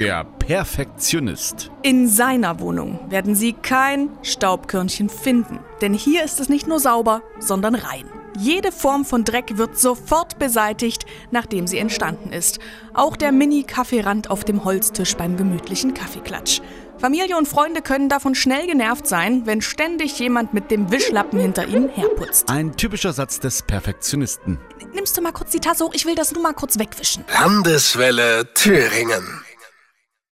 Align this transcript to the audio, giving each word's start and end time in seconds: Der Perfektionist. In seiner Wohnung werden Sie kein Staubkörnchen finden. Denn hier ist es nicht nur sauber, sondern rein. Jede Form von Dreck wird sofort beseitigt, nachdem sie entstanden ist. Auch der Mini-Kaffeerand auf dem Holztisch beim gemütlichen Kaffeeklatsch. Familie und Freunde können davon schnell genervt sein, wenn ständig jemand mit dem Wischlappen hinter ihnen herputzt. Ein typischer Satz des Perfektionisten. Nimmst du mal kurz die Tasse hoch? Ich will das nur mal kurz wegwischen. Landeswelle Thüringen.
Der 0.00 0.24
Perfektionist. 0.24 1.70
In 1.82 2.08
seiner 2.08 2.60
Wohnung 2.60 2.98
werden 3.08 3.34
Sie 3.34 3.52
kein 3.52 4.10
Staubkörnchen 4.22 5.08
finden. 5.08 5.58
Denn 5.80 5.94
hier 5.94 6.24
ist 6.24 6.40
es 6.40 6.48
nicht 6.48 6.66
nur 6.66 6.78
sauber, 6.78 7.22
sondern 7.40 7.74
rein. 7.74 8.04
Jede 8.36 8.72
Form 8.72 9.04
von 9.04 9.22
Dreck 9.24 9.56
wird 9.58 9.78
sofort 9.78 10.40
beseitigt, 10.40 11.06
nachdem 11.30 11.68
sie 11.68 11.78
entstanden 11.78 12.32
ist. 12.32 12.58
Auch 12.92 13.16
der 13.16 13.30
Mini-Kaffeerand 13.30 14.28
auf 14.28 14.42
dem 14.42 14.64
Holztisch 14.64 15.16
beim 15.16 15.36
gemütlichen 15.36 15.94
Kaffeeklatsch. 15.94 16.60
Familie 17.04 17.36
und 17.36 17.46
Freunde 17.46 17.82
können 17.82 18.08
davon 18.08 18.34
schnell 18.34 18.66
genervt 18.66 19.06
sein, 19.06 19.42
wenn 19.44 19.60
ständig 19.60 20.18
jemand 20.18 20.54
mit 20.54 20.70
dem 20.70 20.90
Wischlappen 20.90 21.38
hinter 21.38 21.66
ihnen 21.68 21.90
herputzt. 21.90 22.48
Ein 22.48 22.78
typischer 22.78 23.12
Satz 23.12 23.38
des 23.38 23.60
Perfektionisten. 23.60 24.58
Nimmst 24.94 25.14
du 25.14 25.20
mal 25.20 25.32
kurz 25.32 25.50
die 25.50 25.60
Tasse 25.60 25.84
hoch? 25.84 25.92
Ich 25.92 26.06
will 26.06 26.14
das 26.14 26.32
nur 26.32 26.42
mal 26.42 26.54
kurz 26.54 26.78
wegwischen. 26.78 27.22
Landeswelle 27.30 28.54
Thüringen. 28.54 29.42